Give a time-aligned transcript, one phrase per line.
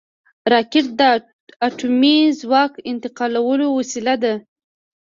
[0.53, 1.01] راکټ د
[1.67, 4.33] اټومي ځواک انتقالولو وسیله ده